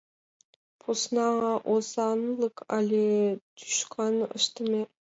Посна 0.79 1.27
озанлык 1.73 2.55
але 2.77 3.05
тӱшкан 3.55 4.15
ыштыме? 4.37 4.81